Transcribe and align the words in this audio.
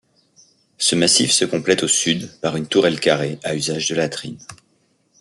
Ce 0.79 0.95
massif 0.95 1.29
se 1.29 1.45
complète 1.45 1.83
au 1.83 1.87
sud 1.87 2.27
par 2.41 2.55
une 2.57 2.65
tourelle 2.65 2.99
carrée 2.99 3.37
à 3.43 3.53
usage 3.55 3.87
de 3.87 3.93
latrines. 3.93 4.39